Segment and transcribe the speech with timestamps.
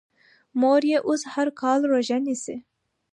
[0.59, 2.55] مور یې اوس هر کال روژه نیسي.